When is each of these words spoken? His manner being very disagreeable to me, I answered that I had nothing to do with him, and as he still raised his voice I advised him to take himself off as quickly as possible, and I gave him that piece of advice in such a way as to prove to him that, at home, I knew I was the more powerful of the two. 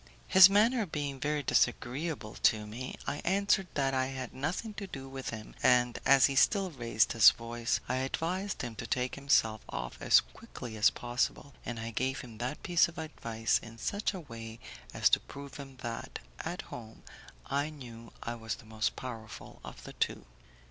His 0.27 0.49
manner 0.49 0.87
being 0.87 1.19
very 1.19 1.43
disagreeable 1.43 2.33
to 2.41 2.65
me, 2.65 2.97
I 3.05 3.17
answered 3.17 3.67
that 3.75 3.93
I 3.93 4.07
had 4.07 4.33
nothing 4.33 4.73
to 4.73 4.87
do 4.87 5.07
with 5.07 5.29
him, 5.29 5.53
and 5.61 5.99
as 6.07 6.25
he 6.25 6.33
still 6.33 6.71
raised 6.71 7.11
his 7.11 7.29
voice 7.29 7.79
I 7.87 7.97
advised 7.97 8.63
him 8.63 8.73
to 8.77 8.87
take 8.87 9.13
himself 9.13 9.61
off 9.69 10.01
as 10.01 10.19
quickly 10.19 10.75
as 10.75 10.89
possible, 10.89 11.53
and 11.63 11.79
I 11.79 11.91
gave 11.91 12.21
him 12.21 12.39
that 12.39 12.63
piece 12.63 12.87
of 12.87 12.97
advice 12.97 13.59
in 13.61 13.77
such 13.77 14.15
a 14.15 14.19
way 14.21 14.59
as 14.91 15.07
to 15.11 15.19
prove 15.19 15.57
to 15.57 15.61
him 15.61 15.77
that, 15.83 16.17
at 16.39 16.63
home, 16.63 17.03
I 17.45 17.69
knew 17.69 18.11
I 18.23 18.33
was 18.33 18.55
the 18.55 18.65
more 18.65 18.81
powerful 18.95 19.59
of 19.63 19.83
the 19.83 19.93
two. 19.93 20.25